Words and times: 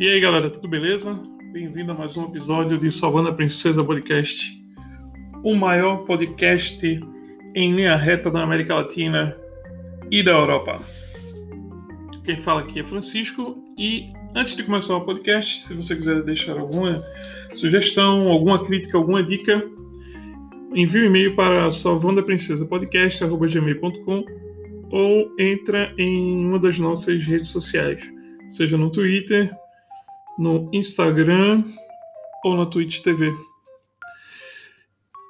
E 0.00 0.06
aí 0.06 0.20
galera, 0.20 0.48
tudo 0.48 0.68
beleza? 0.68 1.12
Bem-vindo 1.52 1.90
a 1.90 1.94
mais 1.94 2.16
um 2.16 2.26
episódio 2.26 2.78
de 2.78 2.88
Salvando 2.88 3.30
a 3.30 3.32
Princesa 3.32 3.82
Podcast, 3.82 4.56
o 5.42 5.56
maior 5.56 6.04
podcast 6.04 7.00
em 7.52 7.74
linha 7.74 7.96
reta 7.96 8.30
da 8.30 8.44
América 8.44 8.76
Latina 8.76 9.36
e 10.08 10.22
da 10.22 10.30
Europa. 10.30 10.80
Quem 12.24 12.40
fala 12.42 12.60
aqui 12.60 12.78
é 12.78 12.84
Francisco 12.84 13.60
e 13.76 14.12
antes 14.36 14.54
de 14.54 14.62
começar 14.62 14.94
o 14.94 15.00
podcast, 15.00 15.66
se 15.66 15.74
você 15.74 15.96
quiser 15.96 16.22
deixar 16.22 16.56
alguma 16.56 17.04
sugestão, 17.54 18.28
alguma 18.28 18.64
crítica, 18.64 18.96
alguma 18.96 19.20
dica, 19.20 19.60
envie 20.76 21.02
um 21.02 21.06
e-mail 21.06 21.34
para 21.34 21.72
salvandoaprincesapodcast.gmail.com 21.72 24.24
ou 24.92 25.34
entra 25.40 25.92
em 25.98 26.46
uma 26.46 26.60
das 26.60 26.78
nossas 26.78 27.24
redes 27.24 27.48
sociais, 27.48 28.00
seja 28.46 28.78
no 28.78 28.92
Twitter, 28.92 29.52
no 30.38 30.70
Instagram 30.72 31.64
ou 32.44 32.56
na 32.56 32.66
Twitch 32.66 33.00
TV. 33.00 33.34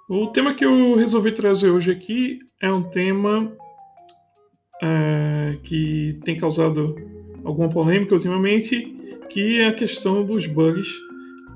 O 0.08 0.26
tema 0.28 0.54
que 0.54 0.64
eu 0.64 0.94
resolvi 0.96 1.32
trazer 1.32 1.70
hoje 1.70 1.90
aqui 1.90 2.38
é 2.60 2.70
um 2.72 2.82
tema 2.82 3.52
é, 4.82 5.58
que 5.62 6.18
tem 6.24 6.38
causado 6.38 6.96
alguma 7.44 7.68
polêmica 7.68 8.14
ultimamente, 8.14 8.96
que 9.28 9.60
é 9.60 9.66
a 9.66 9.74
questão 9.74 10.24
dos 10.24 10.46
bugs 10.46 10.88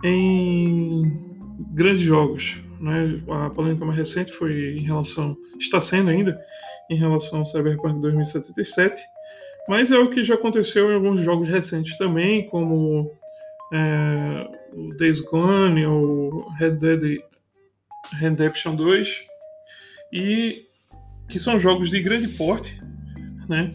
em 0.05 1.03
grandes 1.73 2.03
jogos. 2.03 2.57
Né? 2.81 3.23
A 3.29 3.51
polêmica 3.51 3.85
mais 3.85 3.99
recente 3.99 4.33
foi 4.33 4.77
em 4.77 4.83
relação, 4.83 5.37
está 5.59 5.81
sendo 5.81 6.11
ainda, 6.11 6.39
em 6.91 6.97
relação 6.97 7.41
ao 7.41 7.47
Cyberpunk 7.47 8.01
2077, 8.01 9.01
mas 9.69 9.93
é 9.93 9.99
o 9.99 10.11
que 10.11 10.25
já 10.25 10.35
aconteceu 10.35 10.91
em 10.91 10.95
alguns 10.95 11.21
jogos 11.21 11.49
recentes 11.49 11.97
também, 11.97 12.47
como 12.49 13.13
é, 13.73 14.49
o 14.75 14.95
Days 14.97 15.21
Gone 15.21 15.87
ou 15.87 16.49
Red 16.51 16.73
Dead 16.73 17.21
Redemption 18.19 18.77
2 18.77 19.09
e 20.13 20.67
que 21.29 21.39
são 21.39 21.59
jogos 21.59 21.91
de 21.91 22.01
grande 22.01 22.29
porte, 22.29 22.81
né? 23.49 23.73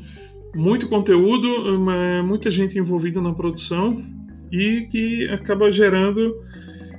Muito 0.55 0.87
conteúdo, 0.87 1.79
muita 2.23 2.49
gente 2.51 2.77
envolvida 2.77 3.21
na 3.21 3.33
produção 3.33 4.03
e 4.51 4.87
que 4.91 5.27
acaba 5.29 5.71
gerando 5.71 6.35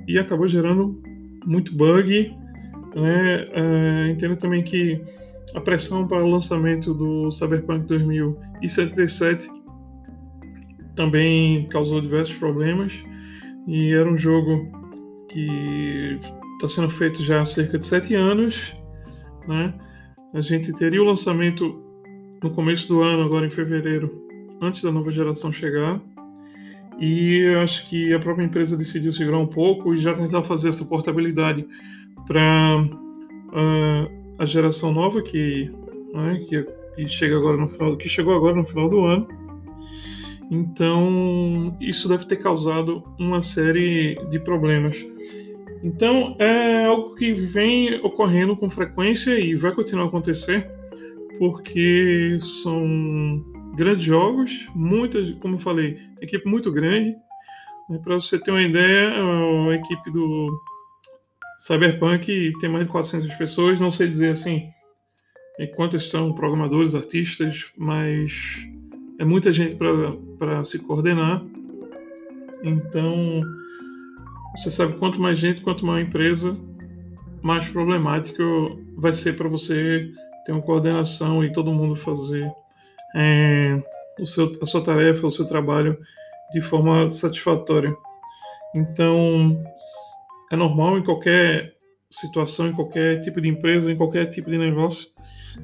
e 0.06 0.18
acabou 0.18 0.48
gerando 0.48 1.00
muito 1.44 1.74
bug, 1.74 2.34
né? 2.94 3.44
É, 3.52 4.10
entendo 4.10 4.36
também 4.36 4.62
que 4.62 5.00
a 5.54 5.60
pressão 5.60 6.06
para 6.06 6.24
o 6.24 6.30
lançamento 6.30 6.92
do 6.92 7.30
Cyberpunk 7.30 7.86
2077 7.86 9.48
também 10.98 11.68
causou 11.68 12.00
diversos 12.00 12.34
problemas 12.34 12.92
e 13.68 13.92
era 13.92 14.10
um 14.10 14.18
jogo 14.18 14.66
que 15.28 16.18
está 16.54 16.68
sendo 16.68 16.90
feito 16.90 17.22
já 17.22 17.40
há 17.40 17.44
cerca 17.44 17.78
de 17.78 17.86
sete 17.86 18.14
anos, 18.16 18.74
né? 19.46 19.72
A 20.34 20.40
gente 20.40 20.72
teria 20.72 21.00
o 21.00 21.06
lançamento 21.06 21.80
no 22.42 22.50
começo 22.50 22.88
do 22.88 23.00
ano, 23.00 23.22
agora 23.22 23.46
em 23.46 23.50
fevereiro, 23.50 24.10
antes 24.60 24.82
da 24.82 24.90
nova 24.90 25.12
geração 25.12 25.52
chegar. 25.52 26.00
E 26.98 27.46
acho 27.62 27.88
que 27.88 28.12
a 28.12 28.18
própria 28.18 28.44
empresa 28.44 28.76
decidiu 28.76 29.12
segurar 29.12 29.38
um 29.38 29.46
pouco 29.46 29.94
e 29.94 30.00
já 30.00 30.12
tentar 30.14 30.42
fazer 30.42 30.70
essa 30.70 30.84
portabilidade 30.84 31.64
para 32.26 32.82
uh, 32.82 33.52
ah, 33.52 34.08
a 34.40 34.44
geração 34.44 34.92
nova 34.92 35.22
que, 35.22 35.70
né, 36.12 36.44
que, 36.48 36.66
que, 36.96 37.08
chega 37.08 37.36
agora 37.36 37.56
no 37.56 37.68
final, 37.68 37.96
que 37.96 38.08
chegou 38.08 38.34
agora 38.34 38.56
no 38.56 38.64
final 38.64 38.88
do 38.88 39.04
ano 39.04 39.47
então, 40.50 41.76
isso 41.80 42.08
deve 42.08 42.24
ter 42.26 42.36
causado 42.36 43.04
uma 43.18 43.42
série 43.42 44.18
de 44.30 44.38
problemas. 44.40 45.04
Então, 45.82 46.34
é 46.38 46.86
algo 46.86 47.14
que 47.14 47.32
vem 47.32 47.94
ocorrendo 48.00 48.56
com 48.56 48.70
frequência 48.70 49.38
e 49.38 49.54
vai 49.54 49.72
continuar 49.72 50.04
a 50.04 50.08
acontecer, 50.08 50.68
porque 51.38 52.38
são 52.40 53.44
grandes 53.76 54.04
jogos, 54.04 54.68
muitas, 54.74 55.30
como 55.34 55.56
eu 55.56 55.60
falei, 55.60 55.98
equipe 56.20 56.48
muito 56.48 56.72
grande. 56.72 57.14
Para 58.02 58.16
você 58.16 58.38
ter 58.38 58.50
uma 58.50 58.62
ideia, 58.62 59.12
a 59.70 59.74
equipe 59.74 60.10
do 60.10 60.48
Cyberpunk 61.60 62.52
tem 62.60 62.68
mais 62.68 62.86
de 62.86 62.90
400 62.90 63.34
pessoas, 63.34 63.78
não 63.78 63.92
sei 63.92 64.08
dizer 64.08 64.30
assim 64.30 64.68
quantos 65.74 66.08
são 66.08 66.32
programadores, 66.32 66.94
artistas, 66.94 67.72
mas 67.76 68.32
é 69.18 69.24
muita 69.24 69.52
gente 69.52 69.76
para 70.38 70.64
se 70.64 70.78
coordenar. 70.78 71.42
Então, 72.62 73.42
você 74.56 74.70
sabe 74.70 74.94
quanto 74.94 75.20
mais 75.20 75.38
gente, 75.38 75.60
quanto 75.60 75.84
maior 75.84 76.00
empresa, 76.00 76.56
mais 77.42 77.68
problemático 77.68 78.80
vai 78.96 79.12
ser 79.12 79.36
para 79.36 79.48
você 79.48 80.10
ter 80.44 80.52
uma 80.52 80.62
coordenação 80.62 81.44
e 81.44 81.52
todo 81.52 81.72
mundo 81.72 81.96
fazer 81.96 82.50
é, 83.14 83.82
o 84.18 84.26
seu, 84.26 84.56
a 84.60 84.66
sua 84.66 84.82
tarefa, 84.82 85.26
o 85.26 85.30
seu 85.30 85.46
trabalho 85.46 85.98
de 86.52 86.60
forma 86.60 87.08
satisfatória. 87.08 87.94
Então, 88.74 89.62
é 90.50 90.56
normal 90.56 90.98
em 90.98 91.04
qualquer 91.04 91.74
situação, 92.10 92.68
em 92.68 92.72
qualquer 92.72 93.20
tipo 93.22 93.40
de 93.40 93.48
empresa, 93.48 93.90
em 93.90 93.96
qualquer 93.96 94.26
tipo 94.30 94.50
de 94.50 94.58
negócio, 94.58 95.08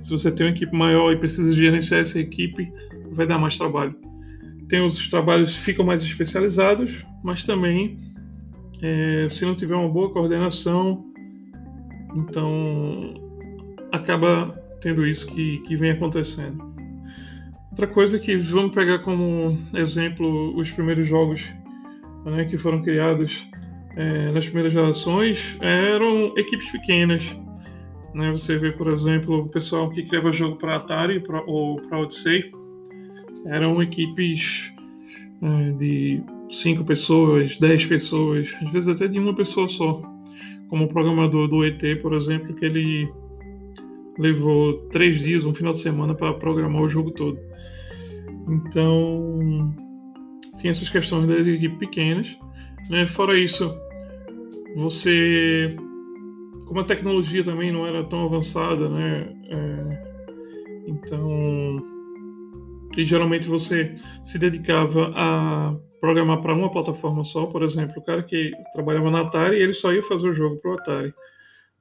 se 0.02 0.10
você 0.10 0.30
tem 0.30 0.46
uma 0.46 0.52
equipe 0.52 0.74
maior 0.74 1.12
e 1.12 1.16
precisa 1.16 1.54
gerenciar 1.54 2.00
essa 2.00 2.18
equipe, 2.18 2.72
vai 3.12 3.26
dar 3.26 3.38
mais 3.38 3.56
trabalho. 3.56 3.94
Tem 4.68 4.84
os 4.84 5.08
trabalhos 5.08 5.56
que 5.56 5.62
ficam 5.62 5.84
mais 5.84 6.02
especializados, 6.02 7.04
mas 7.22 7.42
também, 7.42 7.98
é, 8.82 9.26
se 9.28 9.44
não 9.44 9.54
tiver 9.54 9.74
uma 9.74 9.88
boa 9.88 10.10
coordenação, 10.12 11.04
então 12.14 13.14
acaba 13.92 14.54
tendo 14.80 15.06
isso 15.06 15.26
que, 15.26 15.58
que 15.60 15.76
vem 15.76 15.90
acontecendo. 15.90 16.74
Outra 17.70 17.86
coisa 17.86 18.18
que 18.18 18.36
vamos 18.36 18.72
pegar 18.72 19.00
como 19.00 19.58
exemplo 19.74 20.56
os 20.56 20.70
primeiros 20.70 21.08
jogos 21.08 21.44
né, 22.24 22.44
que 22.44 22.56
foram 22.56 22.82
criados 22.82 23.46
é, 23.96 24.30
nas 24.32 24.44
primeiras 24.44 24.72
gerações 24.72 25.56
eram 25.60 26.32
equipes 26.36 26.70
pequenas 26.70 27.24
né? 28.14 28.30
Você 28.30 28.56
vê, 28.56 28.70
por 28.72 28.88
exemplo, 28.88 29.40
o 29.40 29.48
pessoal 29.48 29.90
que 29.90 30.04
criava 30.04 30.32
jogo 30.32 30.56
para 30.56 30.76
Atari 30.76 31.20
pra, 31.20 31.42
ou 31.46 31.76
para 31.76 31.98
Odyssey 31.98 32.50
eram 33.46 33.82
equipes 33.82 34.72
é, 35.42 35.72
de 35.72 36.22
cinco 36.48 36.84
pessoas, 36.84 37.58
dez 37.58 37.84
pessoas, 37.84 38.48
às 38.62 38.72
vezes 38.72 38.88
até 38.88 39.08
de 39.08 39.18
uma 39.18 39.34
pessoa 39.34 39.68
só. 39.68 40.00
Como 40.68 40.84
o 40.84 40.88
programador 40.88 41.46
do 41.46 41.64
ET, 41.64 41.82
por 42.00 42.14
exemplo, 42.14 42.54
que 42.54 42.64
ele 42.64 43.12
levou 44.18 44.74
três 44.90 45.20
dias, 45.20 45.44
um 45.44 45.54
final 45.54 45.72
de 45.72 45.80
semana 45.80 46.14
para 46.14 46.32
programar 46.34 46.82
o 46.82 46.88
jogo 46.88 47.10
todo. 47.10 47.38
Então, 48.48 49.74
tem 50.60 50.70
essas 50.70 50.88
questões 50.88 51.28
das 51.28 51.46
equipes 51.46 51.78
pequenas. 51.78 52.26
Né? 52.88 53.06
Fora 53.08 53.38
isso, 53.38 53.70
você 54.76 55.76
como 56.74 56.82
a 56.82 56.88
tecnologia 56.88 57.44
também 57.44 57.70
não 57.70 57.86
era 57.86 58.02
tão 58.02 58.24
avançada, 58.24 58.88
né? 58.88 59.28
É, 59.48 60.88
então, 60.88 61.76
e 62.96 63.06
geralmente 63.06 63.46
você 63.46 63.94
se 64.24 64.40
dedicava 64.40 65.12
a 65.14 65.76
programar 66.00 66.42
para 66.42 66.52
uma 66.52 66.72
plataforma 66.72 67.22
só, 67.22 67.46
por 67.46 67.62
exemplo, 67.62 67.94
o 67.98 68.04
cara 68.04 68.24
que 68.24 68.50
trabalhava 68.72 69.08
na 69.08 69.20
Atari, 69.20 69.62
ele 69.62 69.72
só 69.72 69.92
ia 69.92 70.02
fazer 70.02 70.28
o 70.28 70.34
jogo 70.34 70.56
para 70.56 70.70
o 70.72 70.74
Atari, 70.74 71.14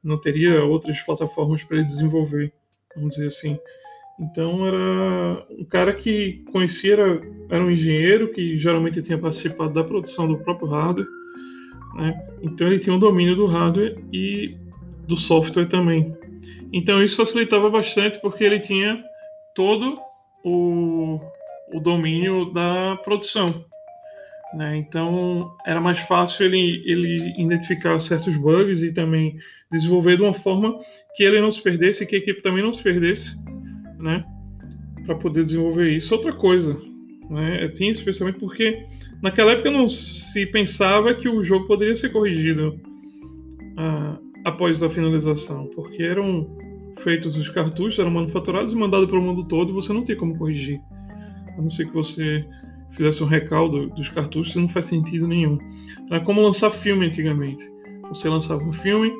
não 0.03 0.21
teria 0.21 0.63
outras 0.63 1.01
plataformas 1.01 1.63
para 1.63 1.77
ele 1.77 1.87
desenvolver, 1.87 2.53
vamos 2.95 3.15
dizer 3.15 3.27
assim. 3.27 3.57
Então 4.19 4.67
era 4.67 5.47
um 5.49 5.65
cara 5.65 5.91
que 5.91 6.45
conhecia, 6.51 6.93
era, 6.93 7.21
era 7.49 7.63
um 7.63 7.71
engenheiro 7.71 8.31
que 8.31 8.59
geralmente 8.59 9.01
tinha 9.01 9.17
participado 9.17 9.73
da 9.73 9.83
produção 9.83 10.27
do 10.27 10.37
próprio 10.37 10.67
hardware, 10.67 11.07
né? 11.95 12.27
então 12.43 12.67
ele 12.67 12.77
tinha 12.77 12.95
um 12.95 12.99
domínio 12.99 13.35
do 13.35 13.47
hardware 13.47 13.97
e 14.13 14.61
do 15.07 15.17
software 15.17 15.67
também. 15.67 16.15
Então 16.71 17.03
isso 17.03 17.17
facilitava 17.17 17.69
bastante 17.69 18.19
porque 18.19 18.43
ele 18.43 18.59
tinha 18.59 19.03
todo 19.55 19.97
o, 20.43 21.19
o 21.73 21.79
domínio 21.79 22.51
da 22.51 22.97
produção. 23.03 23.65
Né? 24.55 24.77
Então 24.77 25.55
era 25.65 25.81
mais 25.81 25.99
fácil 25.99 26.45
ele, 26.45 26.83
ele 26.85 27.33
identificar 27.37 27.99
certos 27.99 28.35
bugs 28.35 28.81
e 28.83 28.93
também 28.93 29.37
desenvolver 29.71 30.17
de 30.17 30.23
uma 30.23 30.33
forma 30.33 30.79
que 31.15 31.23
ele 31.23 31.41
não 31.41 31.51
se 31.51 31.61
perdesse 31.61 32.05
que 32.05 32.15
a 32.15 32.19
equipe 32.19 32.41
também 32.41 32.63
não 32.63 32.73
se 32.73 32.83
perdesse, 32.83 33.35
né? 33.99 34.23
para 35.05 35.15
poder 35.15 35.45
desenvolver 35.45 35.89
isso. 35.89 36.13
Outra 36.13 36.33
coisa, 36.33 36.79
né? 37.29 37.63
Eu 37.63 37.73
tinha 37.73 37.91
especialmente 37.91 38.39
porque 38.39 38.85
naquela 39.21 39.51
época 39.51 39.71
não 39.71 39.87
se 39.87 40.45
pensava 40.47 41.13
que 41.13 41.27
o 41.27 41.43
jogo 41.43 41.67
poderia 41.67 41.95
ser 41.95 42.09
corrigido. 42.09 42.79
Ah, 43.77 44.17
após 44.43 44.81
a 44.83 44.89
finalização, 44.89 45.69
porque 45.75 46.03
eram 46.03 46.47
feitos 46.99 47.35
os 47.35 47.49
cartuchos, 47.49 47.99
eram 47.99 48.11
manufaturados 48.11 48.73
e 48.73 48.75
mandados 48.75 49.09
para 49.09 49.17
o 49.17 49.21
mundo 49.21 49.47
todo 49.47 49.71
e 49.71 49.73
você 49.73 49.91
não 49.91 50.03
tinha 50.03 50.17
como 50.17 50.37
corrigir. 50.37 50.81
A 51.57 51.61
não 51.61 51.69
ser 51.69 51.85
que 51.87 51.93
você 51.93 52.45
fizesse 52.91 53.23
um 53.23 53.27
recaldo 53.27 53.87
dos 53.89 54.09
cartuchos, 54.09 54.55
não 54.55 54.69
faz 54.69 54.85
sentido 54.85 55.27
nenhum. 55.27 55.57
Era 56.09 56.23
como 56.23 56.41
lançar 56.41 56.71
filme 56.71 57.07
antigamente. 57.07 57.63
Você 58.09 58.29
lançava 58.29 58.63
um 58.63 58.73
filme 58.73 59.11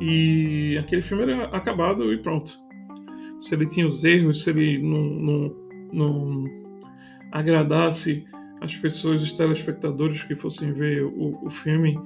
e 0.00 0.76
aquele 0.78 1.02
filme 1.02 1.24
era 1.24 1.44
acabado 1.46 2.12
e 2.12 2.18
pronto. 2.18 2.56
Se 3.38 3.54
ele 3.54 3.66
tinha 3.66 3.86
os 3.86 4.04
erros, 4.04 4.44
se 4.44 4.50
ele 4.50 4.78
não, 4.78 5.02
não, 5.02 5.56
não 5.92 6.44
agradasse 7.32 8.24
as 8.60 8.74
pessoas, 8.76 9.22
os 9.22 9.32
telespectadores 9.32 10.22
que 10.22 10.34
fossem 10.36 10.72
ver 10.72 11.04
o, 11.04 11.46
o 11.46 11.50
filme, 11.50 11.98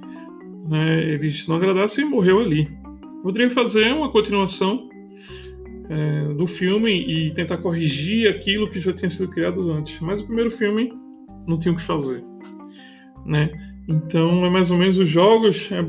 né, 0.67 1.03
eles 1.03 1.47
não 1.47 1.55
agradassem 1.55 2.05
e 2.05 2.09
morreu 2.09 2.39
ali. 2.39 2.69
Poderia 3.23 3.49
fazer 3.51 3.93
uma 3.93 4.11
continuação 4.11 4.89
é, 5.89 6.33
do 6.33 6.47
filme 6.47 6.91
e 6.91 7.33
tentar 7.33 7.57
corrigir 7.57 8.29
aquilo 8.29 8.69
que 8.69 8.79
já 8.79 8.93
tinha 8.93 9.09
sido 9.09 9.29
criado 9.29 9.71
antes. 9.71 9.99
Mas 9.99 10.21
o 10.21 10.25
primeiro 10.25 10.51
filme 10.51 10.93
não 11.47 11.57
tinha 11.57 11.73
o 11.73 11.77
que 11.77 11.83
fazer, 11.83 12.23
né? 13.25 13.49
Então 13.87 14.45
é 14.45 14.49
mais 14.49 14.69
ou 14.69 14.77
menos 14.77 14.97
os 14.97 15.09
jogos. 15.09 15.69
É, 15.71 15.85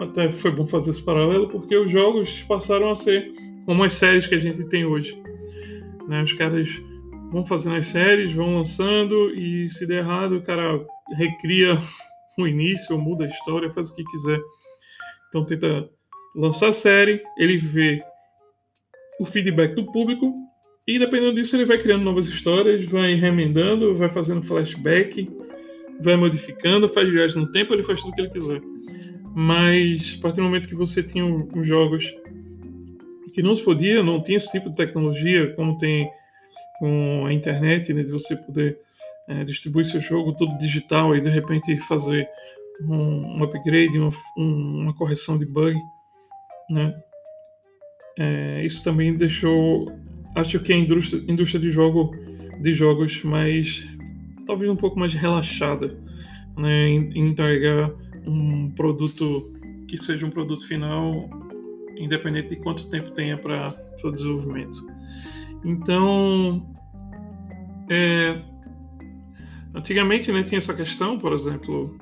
até 0.00 0.32
foi 0.32 0.50
bom 0.50 0.66
fazer 0.66 0.90
esse 0.90 1.02
paralelo 1.02 1.48
porque 1.48 1.76
os 1.76 1.90
jogos 1.90 2.42
passaram 2.48 2.90
a 2.90 2.94
ser 2.94 3.30
como 3.66 3.84
as 3.84 3.94
séries 3.94 4.26
que 4.26 4.34
a 4.34 4.38
gente 4.38 4.64
tem 4.64 4.84
hoje. 4.84 5.20
Né? 6.08 6.22
Os 6.22 6.32
caras 6.32 6.68
vão 7.30 7.44
fazendo 7.44 7.76
as 7.76 7.86
séries, 7.86 8.32
vão 8.32 8.56
lançando 8.56 9.30
e 9.34 9.68
se 9.68 9.86
der 9.86 9.98
errado 9.98 10.36
o 10.36 10.42
cara 10.42 10.80
recria 11.16 11.76
o 12.38 12.46
início, 12.46 12.98
muda 12.98 13.24
a 13.24 13.28
história, 13.28 13.70
faz 13.72 13.88
o 13.88 13.94
que 13.94 14.04
quiser. 14.04 14.40
Então 15.28 15.44
tenta 15.44 15.88
lançar 16.34 16.68
a 16.68 16.72
série, 16.72 17.22
ele 17.38 17.56
vê 17.56 18.02
o 19.18 19.24
feedback 19.24 19.74
do 19.74 19.90
público 19.90 20.34
e 20.86 20.98
dependendo 20.98 21.34
disso 21.34 21.56
ele 21.56 21.64
vai 21.64 21.78
criando 21.78 22.04
novas 22.04 22.28
histórias, 22.28 22.84
vai 22.84 23.14
remendando, 23.14 23.96
vai 23.96 24.08
fazendo 24.08 24.42
flashback, 24.42 25.28
vai 26.00 26.16
modificando, 26.16 26.88
faz 26.88 27.10
viagem 27.10 27.38
no 27.38 27.50
tempo, 27.50 27.72
ele 27.72 27.82
faz 27.82 28.00
tudo 28.00 28.12
o 28.12 28.14
que 28.14 28.20
ele 28.20 28.30
quiser. 28.30 28.60
Mas 29.34 30.16
a 30.18 30.22
partir 30.22 30.36
do 30.36 30.44
momento 30.44 30.68
que 30.68 30.74
você 30.74 31.02
tinha 31.02 31.24
os 31.24 31.66
jogos 31.66 32.14
que 33.34 33.42
não 33.42 33.56
se 33.56 33.62
podia, 33.62 34.02
não 34.02 34.22
tinha 34.22 34.38
esse 34.38 34.50
tipo 34.50 34.70
de 34.70 34.76
tecnologia 34.76 35.52
como 35.54 35.78
tem 35.78 36.08
com 36.78 37.24
a 37.26 37.32
internet, 37.32 37.92
né, 37.92 38.02
de 38.02 38.12
você 38.12 38.36
poder 38.36 38.78
é, 39.28 39.44
distribuir 39.44 39.86
seu 39.86 40.00
jogo 40.00 40.34
todo 40.34 40.58
digital 40.58 41.16
e 41.16 41.20
de 41.20 41.30
repente 41.30 41.76
fazer 41.80 42.28
um, 42.82 43.38
um 43.38 43.44
upgrade, 43.44 43.98
uma, 43.98 44.12
um, 44.36 44.82
uma 44.82 44.94
correção 44.94 45.38
de 45.38 45.46
bug, 45.46 45.76
né? 46.70 46.94
É, 48.18 48.64
isso 48.64 48.82
também 48.82 49.14
deixou, 49.14 49.92
acho 50.34 50.58
que 50.60 50.72
a 50.72 50.76
indústria, 50.76 51.22
indústria 51.28 51.60
de 51.60 51.70
jogo 51.70 52.14
de 52.62 52.72
jogos 52.72 53.22
mais 53.22 53.86
talvez 54.46 54.70
um 54.70 54.76
pouco 54.76 54.98
mais 54.98 55.12
relaxada, 55.12 55.98
né, 56.56 56.88
em, 56.88 57.10
em 57.12 57.28
entregar 57.28 57.90
um 58.26 58.70
produto 58.70 59.52
que 59.88 59.98
seja 59.98 60.24
um 60.24 60.30
produto 60.30 60.66
final, 60.66 61.28
independente 61.96 62.50
de 62.50 62.56
quanto 62.56 62.88
tempo 62.90 63.10
tenha 63.10 63.36
para 63.36 63.74
o 64.02 64.10
desenvolvimento. 64.10 64.86
Então, 65.64 66.66
é, 67.90 68.40
antigamente, 69.76 70.32
né, 70.32 70.42
tinha 70.42 70.58
essa 70.58 70.74
questão, 70.74 71.18
por 71.18 71.32
exemplo, 71.32 71.96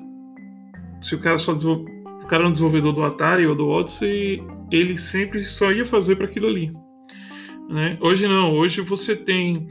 se 1.01 1.13
o 1.13 1.19
cara 1.19 1.37
só 1.37 1.53
o 1.53 2.27
cara 2.27 2.43
é 2.43 2.47
um 2.47 2.51
desenvolvedor 2.51 2.93
do 2.93 3.03
Atari 3.03 3.45
ou 3.45 3.55
do 3.55 3.67
Odyssey, 3.67 4.41
ele 4.71 4.97
sempre 4.97 5.45
só 5.45 5.71
ia 5.71 5.85
fazer 5.85 6.15
para 6.15 6.25
aquilo 6.25 6.47
ali. 6.47 6.73
Né? 7.69 7.97
Hoje 8.01 8.27
não, 8.27 8.53
hoje 8.53 8.81
você 8.81 9.15
tem 9.15 9.67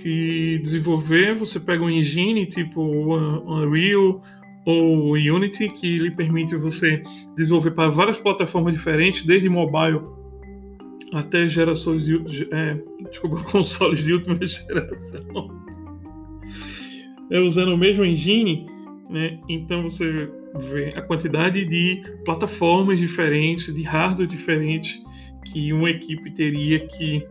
que 0.00 0.60
desenvolver, 0.62 1.34
você 1.34 1.58
pega 1.58 1.82
um 1.82 1.90
engine 1.90 2.46
tipo 2.46 2.80
Unreal 2.80 4.22
ou 4.64 5.12
Unity 5.12 5.68
que 5.68 5.98
lhe 5.98 6.10
permite 6.10 6.54
você 6.56 7.02
desenvolver 7.36 7.72
para 7.72 7.88
várias 7.88 8.18
plataformas 8.18 8.74
diferentes, 8.74 9.24
desde 9.24 9.48
mobile 9.48 10.00
até 11.12 11.48
gerações 11.48 12.04
de, 12.04 12.48
é, 12.52 12.78
desculpa, 13.08 13.42
consoles 13.50 14.04
de 14.04 14.12
última 14.12 14.38
geração. 14.44 15.75
É, 17.30 17.38
usando 17.40 17.74
o 17.74 17.78
mesmo 17.78 18.04
engine, 18.04 18.66
né? 19.10 19.38
Então 19.48 19.82
você 19.82 20.28
vê 20.70 20.94
a 20.96 21.02
quantidade 21.02 21.64
de 21.64 22.02
plataformas 22.24 22.98
diferentes, 22.98 23.74
de 23.74 23.82
hardware 23.82 24.28
diferentes 24.28 25.00
que 25.52 25.72
uma 25.72 25.90
equipe 25.90 26.30
teria 26.32 26.86
que 26.86 27.26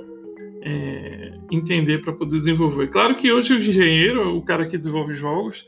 é, 0.62 1.34
entender 1.52 2.02
para 2.02 2.14
poder 2.14 2.40
desenvolver. 2.40 2.88
Claro 2.88 3.16
que 3.16 3.32
hoje 3.32 3.54
o 3.54 3.58
engenheiro, 3.58 4.36
o 4.36 4.42
cara 4.42 4.68
que 4.68 4.78
desenvolve 4.78 5.16
jogos, 5.16 5.66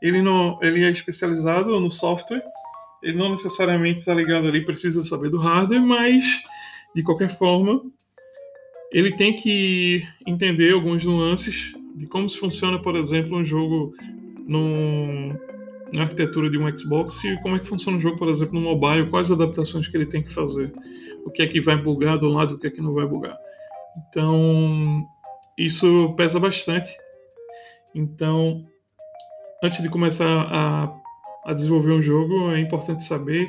ele 0.00 0.22
não, 0.22 0.58
ele 0.62 0.84
é 0.84 0.90
especializado 0.90 1.78
no 1.78 1.90
software. 1.90 2.42
Ele 3.02 3.16
não 3.16 3.30
necessariamente 3.30 4.00
está 4.00 4.14
ligado 4.14 4.46
ali, 4.46 4.64
precisa 4.64 5.02
saber 5.04 5.30
do 5.30 5.38
hardware, 5.38 5.80
mas 5.80 6.24
de 6.94 7.02
qualquer 7.02 7.36
forma 7.36 7.82
ele 8.92 9.16
tem 9.16 9.36
que 9.36 10.04
entender 10.26 10.72
algumas 10.72 11.04
nuances 11.04 11.72
de 12.00 12.06
como 12.06 12.26
se 12.30 12.38
funciona, 12.38 12.78
por 12.78 12.96
exemplo, 12.96 13.36
um 13.36 13.44
jogo 13.44 13.92
no, 14.46 15.34
na 15.92 16.02
arquitetura 16.04 16.48
de 16.48 16.56
um 16.56 16.74
Xbox 16.74 17.22
e 17.22 17.36
como 17.42 17.56
é 17.56 17.58
que 17.58 17.68
funciona 17.68 17.98
o 17.98 18.00
jogo, 18.00 18.16
por 18.16 18.30
exemplo, 18.30 18.54
no 18.54 18.62
mobile, 18.62 19.10
quais 19.10 19.30
adaptações 19.30 19.86
que 19.86 19.94
ele 19.98 20.06
tem 20.06 20.22
que 20.22 20.32
fazer, 20.32 20.72
o 21.26 21.30
que 21.30 21.42
é 21.42 21.46
que 21.46 21.60
vai 21.60 21.76
bugar 21.76 22.18
do 22.18 22.30
lado, 22.30 22.54
o 22.54 22.58
que 22.58 22.68
é 22.68 22.70
que 22.70 22.80
não 22.80 22.94
vai 22.94 23.06
bugar. 23.06 23.36
Então, 24.08 25.06
isso 25.58 26.14
pesa 26.16 26.40
bastante. 26.40 26.90
Então, 27.94 28.64
antes 29.62 29.82
de 29.82 29.90
começar 29.90 30.26
a, 30.26 30.90
a 31.44 31.52
desenvolver 31.52 31.92
um 31.92 32.00
jogo, 32.00 32.50
é 32.52 32.60
importante 32.60 33.04
saber 33.04 33.46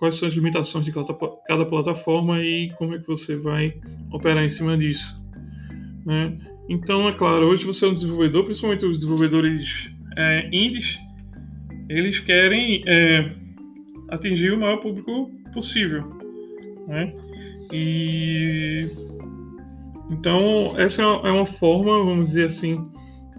quais 0.00 0.16
são 0.16 0.26
as 0.26 0.34
limitações 0.34 0.84
de 0.84 0.90
cada, 0.90 1.14
cada 1.46 1.64
plataforma 1.64 2.42
e 2.42 2.72
como 2.72 2.96
é 2.96 2.98
que 2.98 3.06
você 3.06 3.36
vai 3.36 3.80
operar 4.10 4.42
em 4.42 4.50
cima 4.50 4.76
disso. 4.76 5.16
Né? 6.04 6.55
Então, 6.68 7.08
é 7.08 7.12
claro, 7.12 7.46
hoje 7.46 7.64
você 7.64 7.84
é 7.84 7.88
um 7.88 7.94
desenvolvedor, 7.94 8.44
principalmente 8.44 8.84
os 8.84 9.00
desenvolvedores 9.00 9.88
é, 10.16 10.46
indies, 10.48 10.98
eles 11.88 12.18
querem 12.18 12.82
é, 12.86 13.30
atingir 14.10 14.52
o 14.52 14.58
maior 14.58 14.78
público 14.78 15.30
possível, 15.52 16.04
né? 16.88 17.12
E 17.72 18.86
então 20.10 20.74
essa 20.78 21.02
é 21.02 21.30
uma 21.30 21.46
forma, 21.46 22.04
vamos 22.04 22.28
dizer 22.28 22.46
assim, 22.46 22.84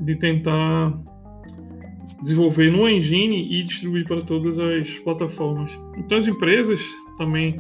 de 0.02 0.16
tentar 0.16 0.94
desenvolver 2.22 2.72
no 2.72 2.90
engine 2.90 3.54
e 3.54 3.63
distribuir 3.63 4.06
para 4.06 4.22
todas 4.22 4.58
as 4.60 4.90
plataformas. 5.00 5.72
Então 5.98 6.18
as 6.18 6.28
empresas 6.28 6.82
também 7.18 7.58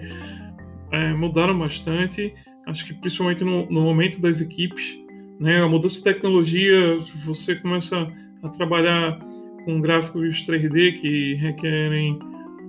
é, 0.91 1.13
mudaram 1.13 1.57
bastante, 1.57 2.33
acho 2.65 2.85
que 2.85 2.93
principalmente 2.95 3.43
no, 3.43 3.65
no 3.69 3.81
momento 3.81 4.21
das 4.21 4.41
equipes 4.41 4.97
né? 5.39 5.61
A 5.61 5.67
mudança 5.67 5.97
de 5.97 6.03
tecnologia, 6.03 6.99
você 7.25 7.55
começa 7.55 8.07
a 8.43 8.49
trabalhar 8.49 9.19
com 9.65 9.81
gráficos 9.81 10.45
3D 10.47 10.99
que 10.99 11.33
requerem 11.35 12.17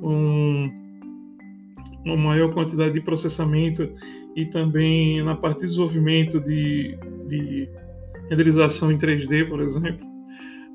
um, 0.02 0.70
uma 2.04 2.16
maior 2.16 2.52
quantidade 2.52 2.94
de 2.94 3.00
processamento 3.00 3.88
e 4.34 4.46
também 4.46 5.22
na 5.22 5.34
parte 5.34 5.60
de 5.60 5.66
desenvolvimento 5.66 6.40
de, 6.40 6.98
de 7.28 7.68
renderização 8.30 8.90
em 8.90 8.98
3D, 8.98 9.48
por 9.48 9.60
exemplo. 9.60 10.06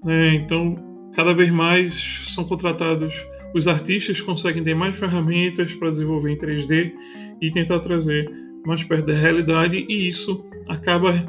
Né? 0.03 0.35
Então, 0.35 0.75
cada 1.15 1.33
vez 1.33 1.51
mais 1.51 2.25
são 2.33 2.43
contratados 2.45 3.13
os 3.53 3.67
artistas 3.67 4.19
conseguem 4.19 4.63
ter 4.63 4.73
mais 4.73 4.97
ferramentas 4.97 5.71
para 5.73 5.91
desenvolver 5.91 6.31
em 6.31 6.37
3D 6.37 6.91
e 7.39 7.51
tentar 7.51 7.79
trazer 7.79 8.29
mais 8.65 8.83
perto 8.83 9.05
da 9.05 9.13
realidade 9.13 9.85
e 9.87 10.07
isso 10.07 10.43
acaba 10.67 11.23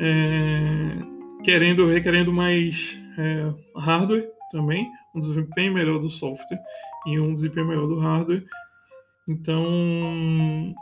é, 0.00 1.42
querendo, 1.44 1.86
requerendo 1.86 2.32
mais 2.32 2.98
é, 3.18 3.52
hardware 3.76 4.28
também, 4.50 4.86
um 5.14 5.20
desempenho 5.20 5.74
melhor 5.74 5.98
do 5.98 6.10
software 6.10 6.60
e 7.06 7.18
um 7.18 7.32
desempenho 7.32 7.68
melhor 7.68 7.86
do 7.86 7.98
hardware. 7.98 8.44
Então, 9.28 10.74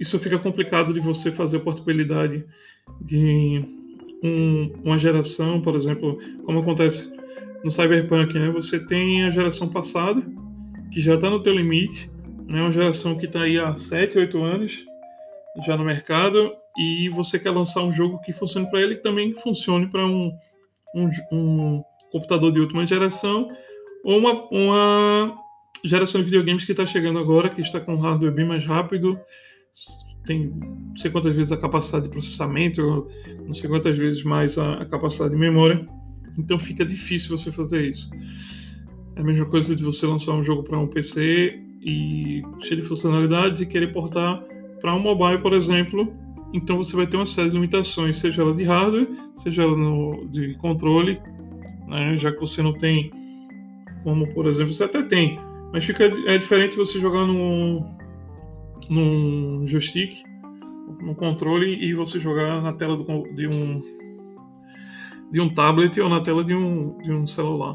isso 0.00 0.18
fica 0.18 0.38
complicado 0.38 0.94
de 0.94 1.00
você 1.00 1.30
fazer 1.30 1.58
a 1.58 1.60
portabilidade 1.60 2.44
de 3.00 3.64
um, 4.22 4.72
uma 4.84 4.98
geração, 4.98 5.60
por 5.60 5.74
exemplo, 5.74 6.18
como 6.44 6.60
acontece 6.60 7.12
no 7.62 7.70
Cyberpunk, 7.70 8.32
né? 8.34 8.50
Você 8.50 8.78
tem 8.86 9.24
a 9.24 9.30
geração 9.30 9.68
passada, 9.68 10.22
que 10.92 11.00
já 11.00 11.14
está 11.14 11.28
no 11.28 11.42
teu 11.42 11.52
limite, 11.52 12.10
né? 12.46 12.62
Uma 12.62 12.72
geração 12.72 13.16
que 13.16 13.26
está 13.26 13.42
aí 13.42 13.58
há 13.58 13.74
7, 13.74 14.18
8 14.18 14.42
anos 14.42 14.84
já 15.64 15.76
no 15.76 15.84
mercado 15.84 16.52
e 16.76 17.08
você 17.10 17.38
quer 17.38 17.50
lançar 17.50 17.82
um 17.82 17.92
jogo 17.92 18.20
que 18.20 18.32
funcione 18.32 18.70
para 18.70 18.80
ele 18.80 18.94
e 18.94 19.02
também 19.02 19.32
funcione 19.34 19.86
para 19.88 20.06
um, 20.06 20.32
um, 20.94 21.10
um, 21.32 21.82
computador 22.10 22.52
de 22.52 22.60
última 22.60 22.86
geração 22.86 23.48
ou 24.04 24.18
uma, 24.18 24.48
uma 24.50 25.36
geração 25.84 26.20
de 26.20 26.26
videogames 26.26 26.64
que 26.64 26.72
está 26.72 26.86
chegando 26.86 27.18
agora, 27.18 27.50
que 27.50 27.60
está 27.60 27.80
com 27.80 27.96
hardware 27.96 28.32
bem 28.32 28.46
mais 28.46 28.64
rápido, 28.64 29.18
tem 30.24 30.46
não 30.46 30.96
sei 30.96 31.10
quantas 31.10 31.34
vezes 31.34 31.52
a 31.52 31.56
capacidade 31.56 32.04
de 32.04 32.10
processamento, 32.10 33.08
não 33.46 33.54
sei 33.54 33.68
quantas 33.68 33.96
vezes 33.96 34.22
mais 34.22 34.58
a, 34.58 34.74
a 34.74 34.86
capacidade 34.86 35.32
de 35.32 35.40
memória. 35.40 35.84
Então 36.38 36.58
fica 36.58 36.84
difícil 36.84 37.36
você 37.36 37.50
fazer 37.50 37.88
isso. 37.88 38.08
É 39.16 39.20
a 39.20 39.24
mesma 39.24 39.46
coisa 39.46 39.74
de 39.74 39.82
você 39.82 40.06
lançar 40.06 40.32
um 40.32 40.44
jogo 40.44 40.62
para 40.62 40.78
um 40.78 40.86
PC 40.86 41.58
e 41.82 42.42
cheio 42.60 42.82
de 42.82 42.88
funcionalidades 42.88 43.60
e 43.60 43.66
querer 43.66 43.92
portar 43.92 44.40
para 44.80 44.94
um 44.94 45.00
mobile, 45.00 45.40
por 45.40 45.52
exemplo. 45.52 46.12
Então 46.52 46.78
você 46.78 46.96
vai 46.96 47.06
ter 47.06 47.16
uma 47.16 47.26
série 47.26 47.48
de 47.48 47.54
limitações, 47.54 48.18
seja 48.18 48.42
ela 48.42 48.54
de 48.54 48.64
hardware, 48.64 49.08
seja 49.36 49.62
ela 49.62 49.76
no, 49.76 50.26
de 50.28 50.54
controle, 50.54 51.20
né? 51.86 52.16
já 52.16 52.32
que 52.32 52.40
você 52.40 52.62
não 52.62 52.72
tem 52.72 53.10
como, 54.02 54.26
por 54.32 54.46
exemplo, 54.46 54.72
você 54.72 54.84
até 54.84 55.02
tem, 55.02 55.38
mas 55.72 55.84
fica 55.84 56.04
é 56.04 56.38
diferente 56.38 56.76
você 56.76 56.98
jogar 56.98 57.26
num, 57.26 57.84
num 58.88 59.66
joystick, 59.66 60.22
no 61.02 61.14
controle 61.14 61.74
e 61.84 61.92
você 61.92 62.18
jogar 62.18 62.62
na 62.62 62.72
tela 62.72 62.96
do, 62.96 63.04
de 63.34 63.46
um 63.46 63.98
de 65.30 65.40
um 65.42 65.50
tablet 65.50 66.00
ou 66.00 66.08
na 66.08 66.22
tela 66.22 66.42
de 66.42 66.54
um, 66.54 66.96
de 67.02 67.12
um 67.12 67.26
celular. 67.26 67.74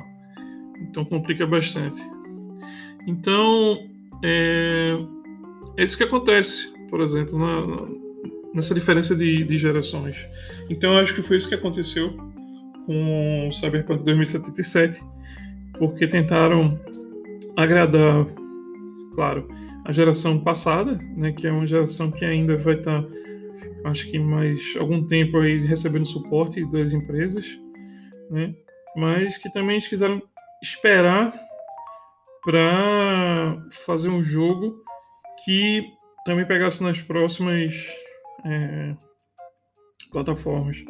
Então 0.81 1.05
complica 1.05 1.45
bastante. 1.45 2.01
Então 3.05 3.77
é, 4.24 4.98
é 5.77 5.83
isso 5.83 5.95
que 5.95 6.03
acontece, 6.03 6.73
por 6.93 7.01
exemplo, 7.01 7.39
na, 7.39 7.88
nessa 8.53 8.75
diferença 8.75 9.15
de, 9.15 9.43
de 9.45 9.57
gerações. 9.57 10.15
Então 10.69 10.93
eu 10.93 11.00
acho 11.00 11.15
que 11.15 11.23
foi 11.23 11.38
isso 11.38 11.50
que 11.50 11.55
aconteceu 11.55 12.15
com 12.85 13.47
o 13.47 13.51
Cyberpunk 13.51 14.03
2077, 14.03 15.03
porque 15.79 16.05
tentaram 16.05 16.79
agradar, 17.57 18.27
claro, 19.15 19.47
a 19.85 19.91
geração 19.91 20.38
passada, 20.38 21.00
né, 21.17 21.31
que 21.31 21.47
é 21.47 21.51
uma 21.51 21.65
geração 21.65 22.12
que 22.12 22.23
ainda 22.23 22.57
vai 22.57 22.75
estar, 22.75 23.01
tá, 23.01 23.09
acho 23.85 24.07
que 24.12 24.19
mais 24.19 24.59
algum 24.77 25.03
tempo 25.07 25.39
aí 25.39 25.65
recebendo 25.65 26.05
suporte 26.05 26.63
das 26.71 26.93
empresas, 26.93 27.59
né, 28.29 28.53
mas 28.95 29.35
que 29.39 29.51
também 29.51 29.77
eles 29.77 29.88
quiseram 29.88 30.21
esperar 30.62 31.33
para 32.45 33.57
fazer 33.83 34.09
um 34.09 34.23
jogo 34.23 34.75
que 35.43 35.91
também 36.25 36.46
pegasse 36.46 36.82
nas 36.82 37.01
próximas 37.01 37.74
é, 38.46 38.96
plataformas. 40.12 40.84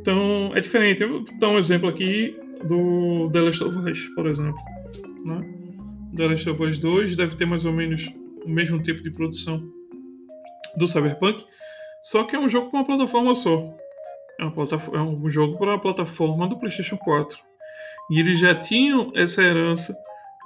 Então 0.00 0.52
é 0.54 0.60
diferente. 0.60 1.02
Eu 1.02 1.08
vou 1.08 1.38
dar 1.38 1.48
um 1.48 1.58
exemplo 1.58 1.88
aqui 1.88 2.36
do 2.64 3.30
The 3.32 3.40
Last 3.40 3.64
of 3.64 3.76
Us, 3.78 4.08
por 4.14 4.26
exemplo. 4.26 4.60
Né? 5.24 5.40
The 6.16 6.26
Last 6.26 6.50
of 6.50 6.62
Us 6.62 6.78
2 6.78 7.16
deve 7.16 7.36
ter 7.36 7.44
mais 7.44 7.64
ou 7.64 7.72
menos 7.72 8.08
o 8.44 8.48
mesmo 8.48 8.82
tipo 8.82 9.02
de 9.02 9.10
produção 9.10 9.62
do 10.76 10.86
Cyberpunk, 10.86 11.44
só 12.02 12.24
que 12.24 12.36
é 12.36 12.38
um 12.38 12.48
jogo 12.48 12.70
com 12.70 12.78
uma 12.78 12.86
plataforma 12.86 13.34
só. 13.34 13.74
É, 14.38 14.44
uma 14.44 14.54
é 14.94 15.00
um 15.00 15.28
jogo 15.28 15.58
para 15.58 15.74
a 15.74 15.78
plataforma 15.78 16.48
do 16.48 16.58
PlayStation 16.58 16.96
4. 16.96 17.38
E 18.10 18.18
eles 18.18 18.38
já 18.38 18.54
tinham 18.54 19.12
essa 19.14 19.42
herança, 19.42 19.94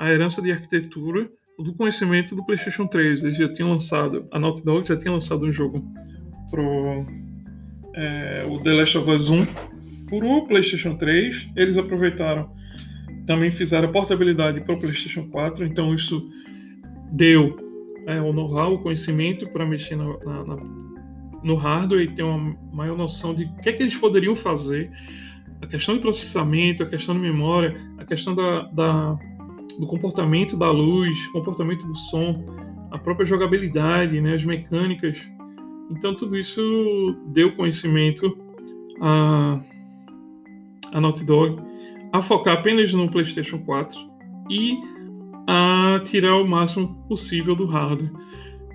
a 0.00 0.10
herança 0.10 0.42
de 0.42 0.50
arquitetura 0.50 1.30
do 1.58 1.74
conhecimento 1.74 2.34
do 2.34 2.44
PlayStation 2.44 2.86
3. 2.86 3.24
Eles 3.24 3.38
já 3.38 3.52
tinham 3.52 3.70
lançado, 3.70 4.26
a 4.32 4.38
Naughty 4.38 4.64
Dog 4.64 4.86
já 4.86 4.96
tinha 4.96 5.12
lançado 5.12 5.44
um 5.44 5.52
jogo 5.52 5.84
pro 6.50 7.04
é, 7.94 8.46
o 8.48 8.58
The 8.60 8.72
Last 8.72 8.98
of 8.98 9.10
Us 9.10 9.28
1 9.28 9.46
pro 10.06 10.46
PlayStation 10.46 10.96
3. 10.96 11.48
Eles 11.56 11.76
aproveitaram 11.76 12.50
também 13.26 13.50
fizeram 13.50 13.88
a 13.88 13.92
portabilidade 13.92 14.60
para 14.60 14.74
o 14.74 14.78
PlayStation 14.78 15.28
4, 15.28 15.64
então 15.64 15.94
isso 15.94 16.28
deu 17.12 17.56
é, 18.06 18.20
o 18.20 18.32
know-how, 18.32 18.74
o 18.74 18.78
conhecimento 18.78 19.48
para 19.48 19.64
mexer 19.64 19.96
na, 19.96 20.04
na, 20.18 20.44
na, 20.44 20.56
no 21.42 21.54
hardware 21.54 22.02
e 22.02 22.08
ter 22.08 22.22
uma 22.22 22.56
maior 22.72 22.96
noção 22.96 23.34
de 23.34 23.44
o 23.44 23.56
que, 23.56 23.68
é 23.68 23.72
que 23.72 23.82
eles 23.82 23.96
poderiam 23.96 24.36
fazer. 24.36 24.90
A 25.62 25.66
questão 25.66 25.94
de 25.94 26.02
processamento, 26.02 26.82
a 26.82 26.86
questão 26.86 27.14
de 27.14 27.20
memória, 27.22 27.80
a 27.96 28.04
questão 28.04 28.34
da, 28.34 28.62
da, 28.64 29.18
do 29.78 29.86
comportamento 29.86 30.56
da 30.56 30.70
luz, 30.70 31.26
comportamento 31.28 31.86
do 31.86 31.96
som, 31.96 32.44
a 32.90 32.98
própria 32.98 33.26
jogabilidade, 33.26 34.20
né, 34.20 34.34
as 34.34 34.44
mecânicas. 34.44 35.16
Então 35.90 36.14
tudo 36.14 36.36
isso 36.36 36.60
deu 37.26 37.52
conhecimento 37.52 38.36
a, 39.00 39.60
a 40.92 41.00
Naughty 41.00 41.24
Dog 41.24 41.60
a 42.12 42.22
focar 42.22 42.58
apenas 42.58 42.92
no 42.92 43.10
PlayStation 43.10 43.58
4 43.58 43.98
e 44.48 44.78
a 45.46 46.00
tirar 46.04 46.36
o 46.36 46.46
máximo 46.46 46.94
possível 47.08 47.56
do 47.56 47.66
hardware. 47.66 48.10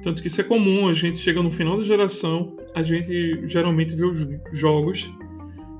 Tanto 0.03 0.22
que 0.22 0.27
isso 0.27 0.41
é 0.41 0.44
comum, 0.44 0.88
a 0.88 0.94
gente 0.94 1.20
chega 1.20 1.41
no 1.41 1.51
final 1.51 1.77
da 1.77 1.84
geração, 1.84 2.56
a 2.75 2.82
gente 2.84 3.48
geralmente 3.48 3.96
vê 3.96 4.03
os 4.03 4.27
jogos 4.53 5.10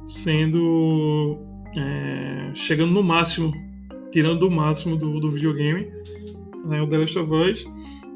sendo. 0.08 1.38
É, 1.76 2.52
chegando 2.56 2.92
no 2.92 3.04
máximo, 3.04 3.54
tirando 4.12 4.44
o 4.44 4.52
máximo 4.52 4.96
do, 4.96 5.20
do 5.20 5.32
videogame. 5.32 5.88
Né? 6.66 6.82
O 6.82 6.88
The 6.88 6.98
Last 6.98 7.20
of 7.20 7.34
Us 7.34 7.66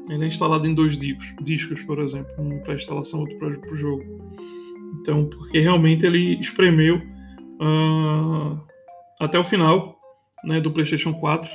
ele 0.08 0.24
é 0.24 0.28
instalado 0.28 0.66
em 0.66 0.74
dois 0.74 0.98
discos, 0.98 1.34
discos 1.42 1.80
por 1.82 1.98
exemplo, 1.98 2.30
um 2.38 2.58
para 2.60 2.74
instalação, 2.74 3.20
outro 3.20 3.38
para 3.38 3.72
o 3.72 3.76
jogo. 3.76 4.04
Então, 5.00 5.26
porque 5.26 5.60
realmente 5.60 6.04
ele 6.04 6.38
espremeu. 6.40 7.00
Uh, 7.54 8.60
até 9.18 9.38
o 9.38 9.44
final 9.44 9.98
né, 10.44 10.60
do 10.60 10.70
PlayStation 10.70 11.12
4. 11.14 11.50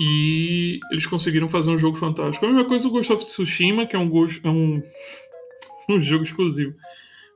E 0.00 0.78
eles 0.92 1.06
conseguiram 1.06 1.48
fazer 1.48 1.70
um 1.70 1.78
jogo 1.78 1.96
fantástico. 1.96 2.44
A 2.44 2.48
mesma 2.48 2.66
coisa 2.66 2.84
do 2.84 2.90
Ghost 2.90 3.12
of 3.12 3.24
Tsushima, 3.24 3.86
que 3.86 3.96
é 3.96 3.98
um, 3.98 4.10
é 4.44 4.48
um, 4.48 4.82
um 5.88 6.00
jogo 6.00 6.24
exclusivo 6.24 6.74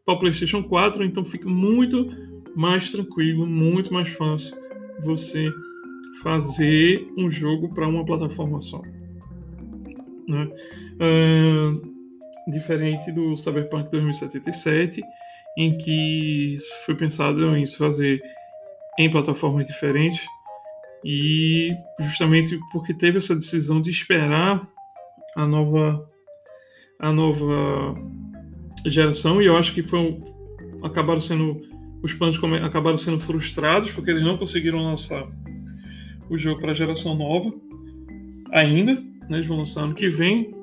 para 0.04 0.14
o 0.14 0.18
PlayStation 0.18 0.62
4, 0.62 1.04
então 1.04 1.24
fica 1.24 1.48
muito 1.48 2.08
mais 2.54 2.90
tranquilo, 2.90 3.46
muito 3.46 3.92
mais 3.94 4.10
fácil 4.10 4.56
você 5.00 5.50
fazer 6.22 7.06
um 7.16 7.30
jogo 7.30 7.68
para 7.74 7.86
uma 7.86 8.04
plataforma 8.04 8.60
só. 8.60 8.80
Né? 10.28 10.48
Uh, 11.00 11.92
diferente 12.50 13.10
do 13.12 13.36
Cyberpunk 13.36 13.90
2077, 13.90 15.02
em 15.56 15.76
que 15.78 16.56
foi 16.86 16.94
pensado 16.94 17.56
em 17.56 17.66
se 17.66 17.76
fazer 17.76 18.20
em 18.98 19.10
plataformas 19.10 19.66
diferentes 19.66 20.24
e 21.04 21.74
justamente 22.00 22.58
porque 22.70 22.94
teve 22.94 23.18
essa 23.18 23.34
decisão 23.34 23.80
de 23.80 23.90
esperar 23.90 24.66
a 25.36 25.44
nova 25.44 26.08
a 27.00 27.10
nova 27.10 27.94
geração 28.86 29.42
e 29.42 29.46
eu 29.46 29.56
acho 29.56 29.74
que 29.74 29.82
foi 29.82 30.20
acabaram 30.82 31.20
sendo 31.20 31.60
os 32.02 32.12
planos 32.12 32.38
acabaram 32.62 32.96
sendo 32.96 33.18
frustrados 33.18 33.90
porque 33.90 34.10
eles 34.10 34.22
não 34.22 34.36
conseguiram 34.36 34.84
lançar 34.84 35.26
o 36.28 36.38
jogo 36.38 36.60
para 36.60 36.72
a 36.72 36.74
geração 36.74 37.14
nova 37.14 37.52
ainda, 38.52 38.94
né? 38.94 39.38
Eles 39.38 39.46
vão 39.46 39.58
lançar 39.58 39.82
ano 39.82 39.94
que 39.94 40.08
vem, 40.08 40.54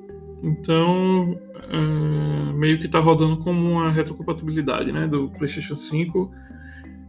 então 0.42 1.32
uh, 1.32 2.52
meio 2.54 2.78
que 2.78 2.86
está 2.86 2.98
rodando 2.98 3.38
como 3.38 3.70
uma 3.70 3.90
retrocompatibilidade, 3.90 4.92
né? 4.92 5.06
Do 5.06 5.28
PlayStation 5.30 5.76
5 5.76 6.30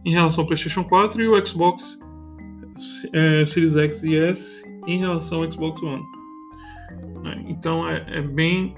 em 0.04 0.12
relação 0.12 0.42
ao 0.42 0.46
PlayStation 0.46 0.84
4 0.84 1.22
e 1.22 1.28
o 1.28 1.46
Xbox 1.46 1.98
é, 3.12 3.44
Series 3.44 3.76
X 3.76 4.02
e 4.02 4.16
S 4.16 4.64
em 4.86 4.98
relação 4.98 5.42
ao 5.42 5.50
Xbox 5.50 5.82
One. 5.82 6.02
Né? 7.22 7.44
Então 7.48 7.88
é, 7.88 8.04
é 8.08 8.22
bem 8.22 8.74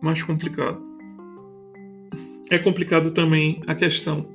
mais 0.00 0.22
complicado. 0.22 0.80
É 2.50 2.58
complicado 2.58 3.10
também 3.10 3.60
a 3.66 3.74
questão 3.74 4.26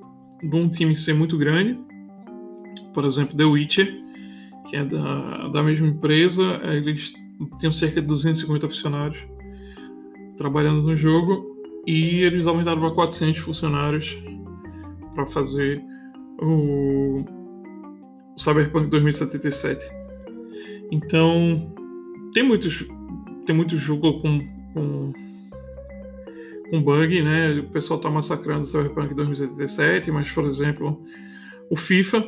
de 0.41 0.55
um 0.55 0.69
time 0.69 0.95
ser 0.95 1.13
muito 1.13 1.37
grande, 1.37 1.79
por 2.93 3.05
exemplo, 3.05 3.35
The 3.35 3.45
Witcher, 3.45 4.02
que 4.69 4.75
é 4.75 4.85
da, 4.85 5.47
da 5.49 5.63
mesma 5.63 5.87
empresa, 5.87 6.43
eles 6.63 7.13
têm 7.59 7.71
cerca 7.71 8.01
de 8.01 8.07
250 8.07 8.67
funcionários 8.67 9.17
trabalhando 10.37 10.81
no 10.81 10.95
jogo 10.95 11.57
e 11.85 12.21
eles 12.21 12.47
aumentaram 12.47 12.79
para 12.79 12.91
400 12.91 13.41
funcionários 13.41 14.17
para 15.13 15.25
fazer 15.27 15.81
o 16.41 17.23
Cyberpunk 18.37 18.89
2077. 18.89 19.85
Então, 20.91 21.73
tem 22.33 22.43
muitos 22.43 22.85
tem 23.45 23.55
muito 23.55 23.77
jogo 23.77 24.21
com, 24.21 24.39
com, 24.73 25.13
com 26.69 26.81
bug, 26.81 27.21
né? 27.21 27.59
O 27.59 27.69
pessoal 27.69 27.99
tá 27.99 28.09
massacrando 28.09 28.61
o 28.61 28.65
Cyberpunk 28.65 29.13
2077, 29.13 30.11
mas, 30.11 30.31
por 30.31 30.45
exemplo, 30.45 31.01
o 31.69 31.75
FIFA, 31.75 32.23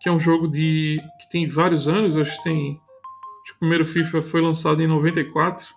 que 0.00 0.08
é 0.08 0.12
um 0.12 0.20
jogo 0.20 0.48
de 0.48 1.00
que 1.20 1.30
tem 1.30 1.48
vários 1.48 1.88
anos, 1.88 2.16
acho 2.16 2.36
que 2.36 2.44
tem 2.44 2.80
o 3.52 3.58
primeiro 3.58 3.86
FIFA 3.86 4.22
foi 4.22 4.40
lançado 4.40 4.82
em 4.82 4.86
94. 4.86 5.74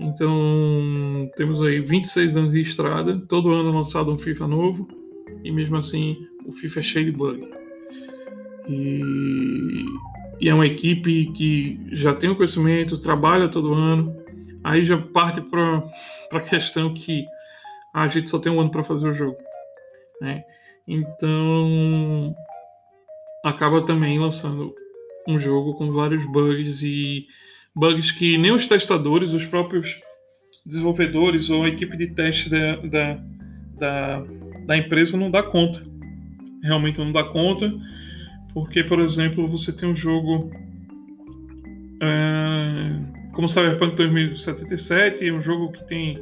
Então, 0.00 1.28
temos 1.36 1.60
aí 1.62 1.80
26 1.80 2.36
anos 2.36 2.52
de 2.52 2.60
estrada, 2.60 3.18
todo 3.28 3.52
ano 3.52 3.70
é 3.70 3.72
lançado 3.72 4.12
um 4.12 4.18
FIFA 4.18 4.46
novo, 4.46 4.88
e 5.42 5.50
mesmo 5.50 5.76
assim 5.76 6.16
o 6.46 6.52
FIFA 6.52 6.80
é 6.80 6.82
cheio 6.82 7.06
de 7.06 7.12
bug. 7.12 7.48
E, 8.68 9.84
e 10.40 10.48
é 10.48 10.54
uma 10.54 10.66
equipe 10.66 11.32
que 11.32 11.80
já 11.92 12.14
tem 12.14 12.30
o 12.30 12.36
conhecimento, 12.36 12.98
trabalha 12.98 13.48
todo 13.48 13.74
ano. 13.74 14.16
aí 14.62 14.84
já 14.84 14.98
parte 14.98 15.40
para 15.40 15.82
a 16.32 16.40
questão 16.40 16.94
que 16.94 17.24
a 17.92 18.06
gente 18.08 18.30
só 18.30 18.38
tem 18.38 18.52
um 18.52 18.60
ano 18.60 18.70
para 18.70 18.84
fazer 18.84 19.08
o 19.08 19.14
jogo. 19.14 19.38
Né? 20.20 20.44
Então 20.86 22.34
acaba 23.44 23.82
também 23.82 24.18
lançando 24.18 24.74
um 25.26 25.38
jogo 25.38 25.74
com 25.74 25.92
vários 25.92 26.24
bugs 26.26 26.82
e 26.82 27.26
bugs 27.74 28.10
que 28.12 28.38
nem 28.38 28.52
os 28.52 28.66
testadores, 28.66 29.32
os 29.32 29.44
próprios 29.44 30.00
desenvolvedores 30.64 31.50
ou 31.50 31.64
a 31.64 31.68
equipe 31.68 31.96
de 31.96 32.08
teste 32.08 32.50
da, 32.50 32.76
da, 32.76 33.20
da, 33.78 34.24
da 34.66 34.76
empresa 34.76 35.16
não 35.16 35.30
dá 35.30 35.42
conta. 35.42 35.82
Realmente 36.62 36.98
não 36.98 37.12
dá 37.12 37.24
conta, 37.24 37.72
porque, 38.52 38.82
por 38.82 39.00
exemplo, 39.00 39.46
você 39.46 39.74
tem 39.76 39.88
um 39.88 39.96
jogo 39.96 40.50
é, 42.02 43.32
como 43.32 43.48
Cyberpunk 43.48 43.96
2077, 43.96 45.30
um 45.30 45.42
jogo 45.42 45.72
que 45.72 45.84
tem, 45.86 46.18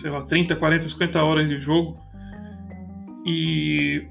sei 0.00 0.10
lá, 0.10 0.22
30, 0.22 0.56
40, 0.56 0.88
50 0.88 1.22
horas 1.22 1.48
de 1.48 1.60
jogo. 1.60 2.00
E 3.26 4.06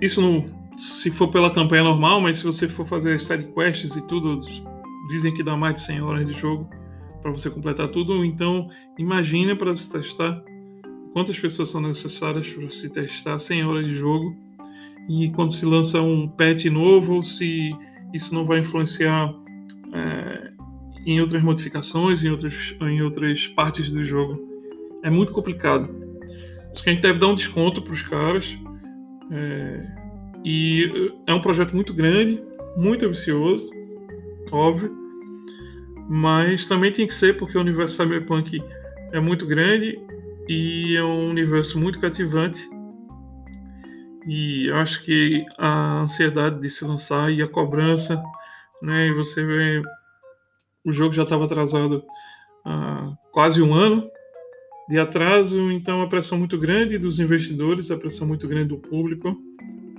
isso 0.00 0.22
não, 0.22 0.46
se 0.80 1.10
for 1.10 1.28
pela 1.28 1.52
campanha 1.52 1.84
normal, 1.84 2.22
mas 2.22 2.38
se 2.38 2.44
você 2.44 2.66
for 2.66 2.88
fazer 2.88 3.20
side 3.20 3.52
quests 3.52 3.94
e 3.94 4.06
tudo, 4.06 4.40
dizem 5.10 5.34
que 5.34 5.42
dá 5.42 5.54
mais 5.54 5.74
de 5.74 5.82
100 5.82 6.00
horas 6.00 6.26
de 6.26 6.32
jogo 6.32 6.70
para 7.20 7.30
você 7.30 7.50
completar 7.50 7.88
tudo. 7.88 8.24
Então, 8.24 8.70
imagine 8.98 9.54
para 9.54 9.74
se 9.74 9.92
testar 9.92 10.42
quantas 11.12 11.38
pessoas 11.38 11.68
são 11.68 11.82
necessárias 11.82 12.48
para 12.48 12.70
se 12.70 12.88
testar 12.88 13.38
100 13.38 13.64
horas 13.66 13.84
de 13.84 13.96
jogo. 13.96 14.34
E 15.06 15.30
quando 15.32 15.52
se 15.52 15.66
lança 15.66 16.00
um 16.00 16.26
patch 16.26 16.64
novo, 16.66 17.22
se 17.22 17.76
isso 18.14 18.34
não 18.34 18.46
vai 18.46 18.60
influenciar 18.60 19.34
é, 19.92 20.50
em 21.04 21.20
outras 21.20 21.42
modificações, 21.42 22.24
em 22.24 22.30
outras, 22.30 22.54
em 22.80 23.02
outras 23.02 23.46
partes 23.48 23.92
do 23.92 24.02
jogo. 24.02 24.40
É 25.02 25.10
muito 25.10 25.32
complicado. 25.32 25.94
Acho 26.72 26.82
que 26.82 26.88
a 26.88 26.92
gente 26.94 27.02
deve 27.02 27.18
dar 27.18 27.26
um 27.26 27.34
desconto 27.34 27.82
para 27.82 27.92
os 27.92 28.02
caras. 28.02 28.56
É, 29.30 29.99
e 30.44 31.12
é 31.26 31.34
um 31.34 31.40
projeto 31.40 31.74
muito 31.74 31.92
grande, 31.92 32.42
muito 32.76 33.06
ambicioso, 33.06 33.70
óbvio. 34.50 34.90
Mas 36.08 36.66
também 36.66 36.92
tem 36.92 37.06
que 37.06 37.14
ser 37.14 37.38
porque 37.38 37.56
o 37.56 37.60
universo 37.60 37.96
cyberpunk 37.96 38.62
é 39.12 39.20
muito 39.20 39.46
grande 39.46 39.98
e 40.48 40.96
é 40.96 41.04
um 41.04 41.30
universo 41.30 41.78
muito 41.78 42.00
cativante. 42.00 42.68
E 44.26 44.66
eu 44.68 44.76
acho 44.76 45.02
que 45.04 45.44
a 45.56 46.02
ansiedade 46.02 46.60
de 46.60 46.68
se 46.68 46.84
lançar 46.84 47.32
e 47.32 47.42
a 47.42 47.48
cobrança, 47.48 48.20
né? 48.82 49.08
E 49.08 49.14
você 49.14 49.44
vê, 49.44 49.82
o 50.84 50.92
jogo 50.92 51.14
já 51.14 51.22
estava 51.22 51.44
atrasado 51.44 52.02
há 52.64 53.12
quase 53.32 53.62
um 53.62 53.72
ano 53.72 54.10
de 54.88 54.98
atraso, 54.98 55.70
então 55.70 56.02
a 56.02 56.08
pressão 56.08 56.36
muito 56.36 56.58
grande 56.58 56.98
dos 56.98 57.20
investidores, 57.20 57.90
a 57.90 57.96
pressão 57.96 58.26
muito 58.26 58.48
grande 58.48 58.70
do 58.70 58.78
público, 58.78 59.36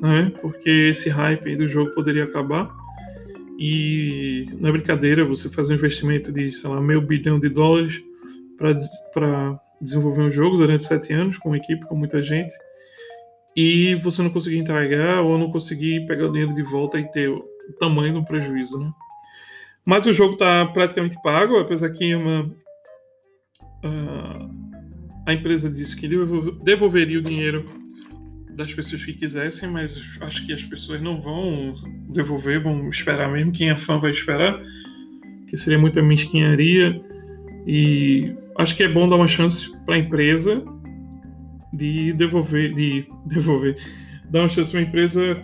né? 0.01 0.33
Porque 0.41 0.69
esse 0.89 1.09
hype 1.09 1.55
do 1.55 1.67
jogo 1.67 1.91
poderia 1.91 2.23
acabar. 2.23 2.75
E 3.57 4.47
não 4.59 4.69
é 4.69 4.71
brincadeira 4.71 5.23
você 5.23 5.47
fazer 5.47 5.73
um 5.73 5.75
investimento 5.77 6.31
de, 6.31 6.51
sei 6.51 6.67
lá, 6.67 6.81
meio 6.81 6.99
bilhão 6.99 7.39
de 7.39 7.47
dólares 7.47 8.03
para 8.57 9.59
desenvolver 9.79 10.23
um 10.23 10.31
jogo 10.31 10.57
durante 10.57 10.83
sete 10.85 11.13
anos 11.13 11.37
com 11.37 11.49
uma 11.49 11.57
equipe, 11.57 11.85
com 11.85 11.95
muita 11.95 12.21
gente, 12.23 12.53
e 13.55 13.95
você 14.03 14.21
não 14.21 14.29
conseguir 14.29 14.57
entregar 14.57 15.21
ou 15.21 15.37
não 15.37 15.51
conseguir 15.51 16.05
pegar 16.07 16.25
o 16.25 16.31
dinheiro 16.31 16.53
de 16.55 16.63
volta 16.63 16.99
e 16.99 17.11
ter 17.11 17.29
o 17.29 17.43
tamanho 17.79 18.15
do 18.15 18.25
prejuízo, 18.25 18.79
né? 18.79 18.91
Mas 19.85 20.05
o 20.05 20.13
jogo 20.13 20.33
está 20.33 20.65
praticamente 20.67 21.21
pago, 21.21 21.57
apesar 21.57 21.89
que 21.89 22.13
uma, 22.13 22.43
uh, 23.83 24.49
a 25.25 25.33
empresa 25.33 25.69
disse 25.69 25.95
que 25.95 26.07
devolveria 26.63 27.19
o 27.19 27.23
dinheiro 27.23 27.80
das 28.55 28.73
pessoas 28.73 29.03
que 29.03 29.13
quisessem, 29.13 29.69
mas 29.69 29.99
acho 30.21 30.45
que 30.45 30.53
as 30.53 30.63
pessoas 30.63 31.01
não 31.01 31.21
vão 31.21 31.75
devolver, 32.09 32.61
vão 32.61 32.89
esperar 32.89 33.31
mesmo. 33.31 33.51
Quem 33.51 33.69
é 33.69 33.77
fã 33.77 33.97
vai 33.97 34.11
esperar, 34.11 34.61
que 35.47 35.57
seria 35.57 35.79
muita 35.79 36.01
mesquinharia. 36.01 37.01
E 37.65 38.33
acho 38.57 38.75
que 38.75 38.83
é 38.83 38.87
bom 38.87 39.07
dar 39.07 39.15
uma 39.15 39.27
chance 39.27 39.71
para 39.85 39.95
a 39.95 39.99
empresa 39.99 40.63
de 41.73 42.13
devolver, 42.13 42.73
de 42.73 43.05
devolver, 43.25 43.77
dar 44.29 44.41
uma 44.41 44.49
chance 44.49 44.71
para 44.71 44.81
a 44.81 44.83
empresa 44.83 45.37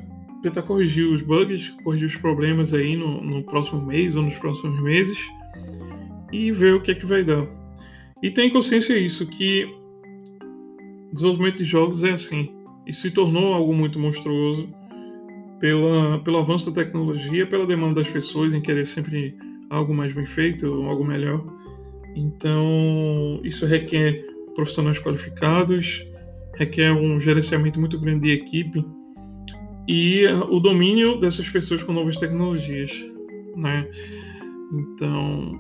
tentar 0.44 0.62
corrigir 0.64 1.06
os 1.06 1.22
bugs, 1.22 1.70
corrigir 1.84 2.08
os 2.08 2.16
problemas 2.16 2.74
aí 2.74 2.96
no, 2.96 3.22
no 3.24 3.44
próximo 3.44 3.82
mês 3.86 4.16
ou 4.16 4.24
nos 4.24 4.36
próximos 4.36 4.80
meses 4.82 5.18
e 6.32 6.52
ver 6.52 6.76
o 6.76 6.82
que 6.82 6.92
é 6.92 6.96
que 6.96 7.06
vai 7.06 7.24
dar. 7.24 7.48
E 8.22 8.30
tem 8.30 8.52
consciência 8.52 8.98
isso 8.98 9.26
que 9.26 9.68
desenvolvimento 11.14 11.58
de 11.58 11.64
jogos 11.64 12.04
é 12.04 12.12
assim 12.12 12.57
e 12.88 12.94
se 12.94 13.12
tornou 13.12 13.54
algo 13.54 13.74
muito 13.74 14.00
monstruoso 14.00 14.70
pela, 15.60 16.20
pelo 16.20 16.38
avanço 16.38 16.72
da 16.72 16.84
tecnologia, 16.84 17.46
pela 17.46 17.68
demanda 17.68 17.96
das 17.96 18.10
pessoas 18.10 18.54
em 18.54 18.62
querer 18.62 18.88
sempre 18.88 19.36
algo 19.70 19.94
mais 19.94 20.14
bem 20.14 20.26
feito, 20.26 20.66
algo 20.84 21.04
melhor. 21.04 21.44
Então, 22.16 23.40
isso 23.44 23.66
requer 23.66 24.26
profissionais 24.56 25.00
qualificados, 25.00 26.04
requer 26.56 26.94
um 26.94 27.20
gerenciamento 27.20 27.80
muito 27.80 28.00
grande 28.00 28.22
de 28.22 28.32
equipe 28.32 28.86
e 29.88 30.26
o 30.50 30.60
domínio 30.60 31.20
dessas 31.20 31.48
pessoas 31.50 31.84
com 31.84 31.94
novas 31.94 32.18
tecnologias, 32.18 32.92
né? 33.56 33.88
Então, 34.72 35.52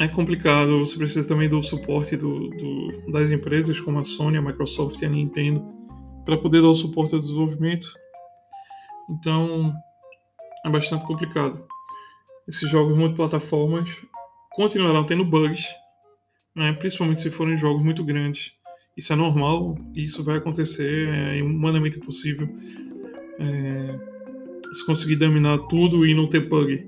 é 0.00 0.08
complicado. 0.08 0.78
Você 0.80 0.96
precisa 0.96 1.26
também 1.26 1.48
do 1.48 1.62
suporte 1.62 2.16
do, 2.16 2.48
do, 2.48 3.12
das 3.12 3.30
empresas 3.30 3.80
como 3.80 3.98
a 3.98 4.04
Sony, 4.04 4.36
a 4.36 4.42
Microsoft 4.42 5.00
e 5.00 5.06
a 5.06 5.08
Nintendo 5.08 5.79
para 6.24 6.38
poder 6.38 6.62
dar 6.62 6.68
o 6.68 6.74
suporte 6.74 7.14
ao 7.14 7.20
desenvolvimento. 7.20 7.86
Então 9.08 9.74
é 10.64 10.70
bastante 10.70 11.06
complicado. 11.06 11.64
Esses 12.48 12.68
jogos 12.70 12.96
multiplataformas 12.96 13.90
continuarão 14.50 15.04
tendo 15.04 15.24
bugs, 15.24 15.64
né? 16.54 16.72
principalmente 16.74 17.22
se 17.22 17.30
forem 17.30 17.56
jogos 17.56 17.82
muito 17.82 18.04
grandes. 18.04 18.52
Isso 18.96 19.12
é 19.12 19.16
normal, 19.16 19.78
isso 19.94 20.22
vai 20.24 20.38
acontecer, 20.38 21.08
é 21.08 21.42
humanamente 21.42 21.98
possível. 21.98 22.48
É, 23.38 24.10
se 24.72 24.84
conseguir 24.84 25.16
dominar 25.16 25.58
tudo 25.68 26.06
e 26.06 26.14
não 26.14 26.26
ter 26.26 26.48
bug. 26.48 26.86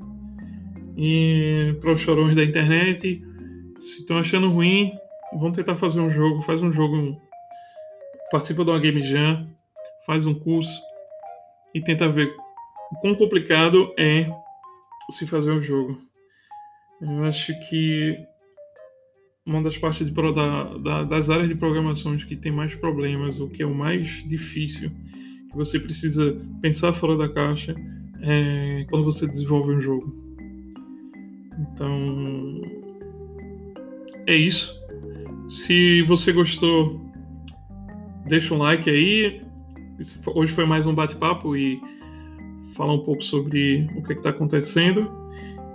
E 0.96 1.74
para 1.80 1.92
os 1.92 2.00
chorões 2.00 2.34
da 2.34 2.44
internet, 2.44 3.22
se 3.78 4.00
estão 4.00 4.18
achando 4.18 4.50
ruim, 4.50 4.92
vão 5.38 5.52
tentar 5.52 5.76
fazer 5.76 6.00
um 6.00 6.10
jogo, 6.10 6.42
faz 6.42 6.62
um 6.62 6.72
jogo 6.72 7.20
participa 8.32 8.64
de 8.64 8.70
uma 8.70 8.80
Game 8.80 9.02
Jam, 9.02 9.46
faz 10.06 10.24
um 10.24 10.32
curso 10.32 10.80
e 11.74 11.82
tenta 11.82 12.08
ver 12.08 12.34
o 12.90 12.96
quão 13.02 13.14
complicado 13.14 13.92
é 13.98 14.26
se 15.10 15.26
fazer 15.26 15.50
um 15.52 15.60
jogo. 15.60 16.00
Eu 17.02 17.24
acho 17.24 17.52
que 17.68 18.16
uma 19.44 19.62
das 19.62 19.76
partes 19.76 20.06
de, 20.06 20.12
da, 20.12 20.64
da, 20.78 21.04
das 21.04 21.28
áreas 21.28 21.48
de 21.48 21.54
programações 21.54 22.24
que 22.24 22.34
tem 22.34 22.50
mais 22.50 22.74
problemas, 22.74 23.38
o 23.38 23.50
que 23.50 23.62
é 23.62 23.66
o 23.66 23.74
mais 23.74 24.08
difícil, 24.26 24.90
que 25.50 25.56
você 25.56 25.78
precisa 25.78 26.34
pensar 26.62 26.94
fora 26.94 27.18
da 27.18 27.28
caixa, 27.28 27.74
é 28.22 28.86
quando 28.88 29.04
você 29.04 29.26
desenvolve 29.26 29.74
um 29.74 29.80
jogo. 29.80 30.14
Então, 31.58 32.62
é 34.26 34.34
isso. 34.34 34.80
Se 35.50 36.02
você 36.02 36.32
gostou 36.32 37.11
deixa 38.26 38.54
um 38.54 38.58
like 38.58 38.88
aí. 38.88 39.42
Hoje 40.34 40.52
foi 40.52 40.64
mais 40.64 40.86
um 40.86 40.94
bate-papo 40.94 41.56
e 41.56 41.80
falar 42.74 42.94
um 42.94 43.04
pouco 43.04 43.22
sobre 43.22 43.88
o 43.96 44.02
que 44.02 44.12
é 44.12 44.16
está 44.16 44.30
acontecendo. 44.30 45.10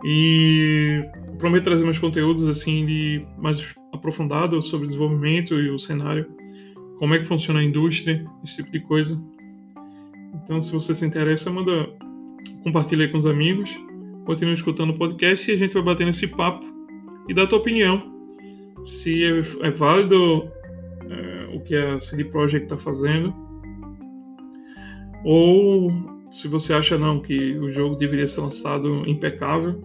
E 0.03 1.03
prometo 1.37 1.65
trazer 1.65 1.83
mais 1.83 1.99
conteúdos 1.99 2.47
assim 2.47 2.85
de 2.85 3.25
mais 3.37 3.63
aprofundado 3.93 4.61
sobre 4.61 4.87
desenvolvimento 4.87 5.55
e 5.55 5.69
o 5.69 5.79
cenário, 5.79 6.27
como 6.97 7.13
é 7.13 7.19
que 7.19 7.25
funciona 7.25 7.59
a 7.59 7.63
indústria, 7.63 8.25
esse 8.43 8.57
tipo 8.57 8.71
de 8.71 8.79
coisa. 8.81 9.17
Então, 10.43 10.61
se 10.61 10.71
você 10.71 10.93
se 10.93 11.05
interessa, 11.05 11.51
manda 11.51 11.89
compartilha 12.63 13.09
com 13.09 13.17
os 13.17 13.25
amigos, 13.25 13.69
continue 14.25 14.53
escutando 14.53 14.91
o 14.91 14.97
podcast 14.97 15.49
e 15.49 15.53
a 15.53 15.57
gente 15.57 15.73
vai 15.73 15.83
bater 15.83 16.05
nesse 16.05 16.27
papo 16.27 16.65
e 17.27 17.33
dar 17.33 17.43
a 17.43 17.47
tua 17.47 17.59
opinião. 17.59 18.01
Se 18.85 19.23
é, 19.23 19.67
é 19.67 19.71
válido 19.71 20.49
que 21.67 21.75
a 21.75 21.99
CD 21.99 22.25
Projekt 22.25 22.65
está 22.65 22.77
fazendo, 22.77 23.33
ou 25.23 25.91
se 26.31 26.47
você 26.47 26.73
acha 26.73 26.97
não 26.97 27.19
que 27.19 27.57
o 27.57 27.69
jogo 27.69 27.95
deveria 27.95 28.27
ser 28.27 28.41
lançado 28.41 29.07
impecável, 29.07 29.81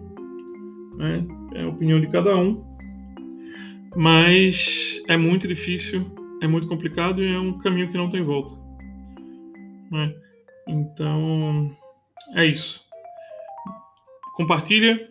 né? 0.95 1.25
é 1.53 1.63
a 1.63 1.67
opinião 1.67 1.99
de 1.99 2.07
cada 2.07 2.35
um, 2.35 2.63
mas 3.95 5.01
é 5.07 5.17
muito 5.17 5.47
difícil, 5.47 6.05
é 6.41 6.47
muito 6.47 6.67
complicado 6.67 7.23
e 7.23 7.33
é 7.33 7.39
um 7.39 7.57
caminho 7.59 7.91
que 7.91 7.97
não 7.97 8.09
tem 8.09 8.23
volta. 8.23 8.55
Né? 9.91 10.13
Então 10.67 11.75
é 12.35 12.45
isso. 12.45 12.81
Compartilha, 14.35 15.09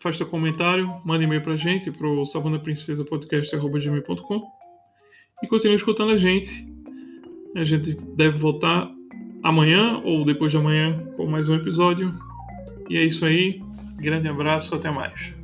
faz 0.00 0.16
seu 0.16 0.26
comentário, 0.26 1.00
manda 1.04 1.24
e-mail 1.24 1.42
pra 1.42 1.56
gente, 1.56 1.90
pro 1.90 2.26
savanaprincesapodcast.com 2.26 4.61
e 5.42 5.46
continue 5.46 5.76
escutando 5.76 6.12
a 6.12 6.16
gente. 6.16 6.66
A 7.54 7.64
gente 7.64 7.94
deve 8.16 8.38
voltar 8.38 8.90
amanhã 9.42 10.00
ou 10.04 10.24
depois 10.24 10.52
de 10.52 10.58
amanhã 10.58 10.98
com 11.16 11.26
mais 11.26 11.48
um 11.48 11.54
episódio. 11.54 12.14
E 12.88 12.96
é 12.96 13.04
isso 13.04 13.24
aí. 13.24 13.60
Grande 13.98 14.28
abraço, 14.28 14.74
até 14.74 14.90
mais. 14.90 15.34